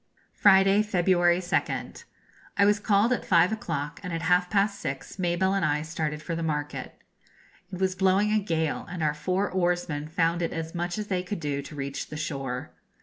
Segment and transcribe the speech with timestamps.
[0.33, 2.05] Friday, February 2nd.
[2.57, 6.23] I was called at five o'clock, and at half past six Mabelle and I started
[6.23, 6.97] for the market.
[7.71, 11.21] It was blowing a gale, and our four oarsmen found it as much as they
[11.21, 12.71] could do to reach the shore.